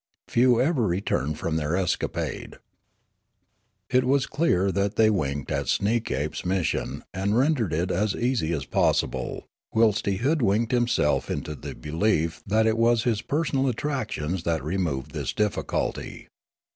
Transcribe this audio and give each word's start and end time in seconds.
Few 0.29 0.59
ever 0.59 0.81
returned 0.87 1.37
from 1.37 1.57
their 1.57 1.75
escapade. 1.77 2.55
It 3.91 4.03
was 4.03 4.25
clear 4.25 4.71
that 4.71 4.95
thej^ 4.95 5.11
winked 5.11 5.51
at 5.51 5.67
Sneekape's 5.67 6.43
mission, 6.43 7.03
and 7.13 7.37
rendered 7.37 7.71
it 7.71 7.91
as 7.91 8.15
easy 8.15 8.51
as 8.51 8.65
possible, 8.65 9.45
whilst 9.75 10.07
he 10.07 10.15
hood 10.17 10.41
winked 10.41 10.71
himself 10.71 11.29
into 11.29 11.53
the 11.53 11.75
belief 11.75 12.41
that 12.47 12.65
it 12.65 12.79
was 12.79 13.03
his 13.03 13.21
personal 13.21 13.67
attractions 13.69 14.41
that 14.41 14.63
removed 14.63 15.15
its 15.15 15.33
difficulty. 15.33 16.29